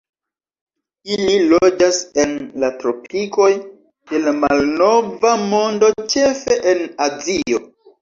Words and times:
Ili 1.15 1.35
loĝas 1.51 1.99
en 2.23 2.33
la 2.65 2.71
tropikoj 2.81 3.51
de 3.67 4.25
la 4.27 4.35
Malnova 4.41 5.37
Mondo, 5.55 5.95
ĉefe 6.11 6.61
en 6.77 6.87
Azio. 7.13 7.67